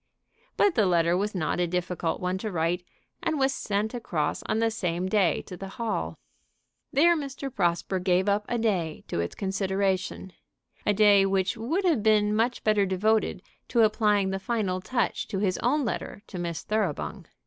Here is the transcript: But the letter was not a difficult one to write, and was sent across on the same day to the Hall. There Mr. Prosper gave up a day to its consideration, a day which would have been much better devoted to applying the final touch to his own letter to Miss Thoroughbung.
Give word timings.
But 0.57 0.73
the 0.73 0.87
letter 0.87 1.15
was 1.15 1.35
not 1.35 1.59
a 1.59 1.67
difficult 1.67 2.19
one 2.19 2.39
to 2.39 2.51
write, 2.51 2.83
and 3.21 3.37
was 3.37 3.53
sent 3.53 3.93
across 3.93 4.41
on 4.47 4.57
the 4.57 4.71
same 4.71 5.07
day 5.07 5.43
to 5.43 5.55
the 5.55 5.67
Hall. 5.77 6.17
There 6.91 7.15
Mr. 7.15 7.53
Prosper 7.53 7.99
gave 7.99 8.27
up 8.27 8.43
a 8.49 8.57
day 8.57 9.03
to 9.09 9.19
its 9.19 9.35
consideration, 9.35 10.33
a 10.87 10.93
day 10.95 11.23
which 11.27 11.55
would 11.55 11.85
have 11.85 12.01
been 12.01 12.35
much 12.35 12.63
better 12.63 12.87
devoted 12.87 13.43
to 13.67 13.83
applying 13.83 14.31
the 14.31 14.39
final 14.39 14.81
touch 14.81 15.27
to 15.27 15.37
his 15.37 15.59
own 15.59 15.85
letter 15.85 16.23
to 16.25 16.39
Miss 16.39 16.63
Thoroughbung. 16.63 17.27